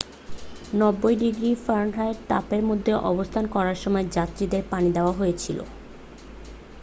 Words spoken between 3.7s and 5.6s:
সময় যাত্রীদের পানি দেয়া হয়েছিল।